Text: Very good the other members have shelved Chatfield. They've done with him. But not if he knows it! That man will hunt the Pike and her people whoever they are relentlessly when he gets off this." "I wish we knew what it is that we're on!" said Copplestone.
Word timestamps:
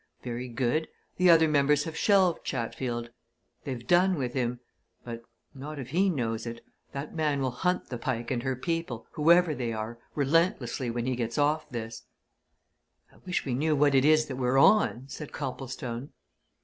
Very 0.23 0.47
good 0.47 0.87
the 1.17 1.29
other 1.29 1.47
members 1.47 1.83
have 1.83 1.95
shelved 1.95 2.43
Chatfield. 2.43 3.11
They've 3.65 3.85
done 3.85 4.15
with 4.17 4.33
him. 4.33 4.59
But 5.05 5.21
not 5.53 5.77
if 5.77 5.89
he 5.91 6.09
knows 6.09 6.47
it! 6.47 6.65
That 6.91 7.13
man 7.13 7.39
will 7.39 7.51
hunt 7.51 7.89
the 7.89 7.99
Pike 7.99 8.31
and 8.31 8.41
her 8.41 8.55
people 8.55 9.05
whoever 9.11 9.53
they 9.53 9.73
are 9.73 9.99
relentlessly 10.15 10.89
when 10.89 11.05
he 11.05 11.15
gets 11.15 11.37
off 11.37 11.69
this." 11.69 12.01
"I 13.13 13.17
wish 13.27 13.45
we 13.45 13.53
knew 13.53 13.75
what 13.75 13.93
it 13.93 14.03
is 14.03 14.25
that 14.25 14.37
we're 14.37 14.57
on!" 14.57 15.03
said 15.07 15.31
Copplestone. 15.31 16.09